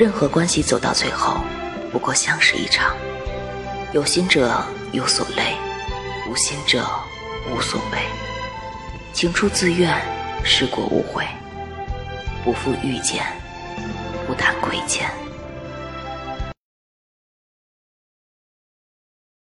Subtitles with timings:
[0.00, 1.36] 任何关系走到最后
[1.92, 2.96] 不过相识一场
[3.92, 5.54] 有心者有所累
[6.26, 6.88] 无心者
[7.52, 7.98] 无所谓。
[9.12, 9.94] 情出自愿
[10.42, 11.22] 事过无悔
[12.42, 13.26] 不负遇见
[14.26, 15.29] 不谈亏欠。